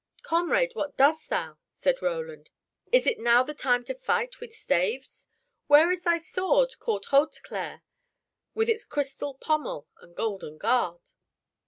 [0.23, 2.49] "Comrade, what dost thou?" said Roland.
[2.91, 5.27] "Is it now the time to fight with staves?
[5.67, 7.83] Where is thy sword called Hauteclere
[8.55, 11.11] with its crystal pommel and golden guard?"